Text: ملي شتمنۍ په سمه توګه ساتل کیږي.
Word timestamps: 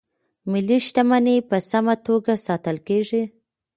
ملي 0.51 0.77
شتمنۍ 0.85 1.37
په 1.49 1.57
سمه 1.69 1.95
توګه 2.07 2.33
ساتل 2.47 2.77
کیږي. 2.87 3.23